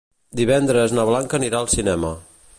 [0.39, 2.15] Divendres na Blanca anirà al cinema.